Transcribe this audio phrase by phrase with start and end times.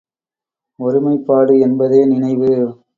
[0.79, 2.51] ஒருமைப்பாடு என்பதே நினைவு.